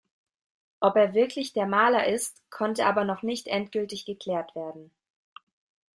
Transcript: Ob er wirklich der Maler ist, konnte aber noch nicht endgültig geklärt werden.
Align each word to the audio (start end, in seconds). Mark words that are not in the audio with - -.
Ob 0.79 0.95
er 0.97 1.13
wirklich 1.13 1.53
der 1.53 1.67
Maler 1.67 2.07
ist, 2.07 2.41
konnte 2.49 2.87
aber 2.87 3.03
noch 3.05 3.21
nicht 3.21 3.45
endgültig 3.45 4.03
geklärt 4.03 4.55
werden. 4.55 4.89